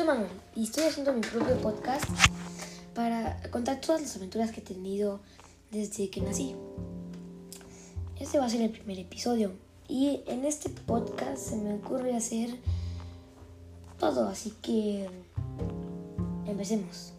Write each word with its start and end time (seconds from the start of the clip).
Soy 0.00 0.06
Manuel 0.06 0.30
y 0.56 0.64
estoy 0.64 0.84
haciendo 0.84 1.12
mi 1.12 1.20
propio 1.20 1.58
podcast 1.58 2.06
para 2.94 3.38
contar 3.50 3.82
todas 3.82 4.00
las 4.00 4.16
aventuras 4.16 4.50
que 4.50 4.60
he 4.60 4.62
tenido 4.62 5.20
desde 5.72 6.08
que 6.08 6.22
nací. 6.22 6.56
Este 8.18 8.38
va 8.38 8.46
a 8.46 8.48
ser 8.48 8.62
el 8.62 8.70
primer 8.70 8.98
episodio 8.98 9.52
y 9.88 10.22
en 10.26 10.46
este 10.46 10.70
podcast 10.70 11.36
se 11.36 11.56
me 11.56 11.74
ocurre 11.74 12.16
hacer 12.16 12.56
todo, 13.98 14.26
así 14.26 14.54
que 14.62 15.06
empecemos. 16.46 17.12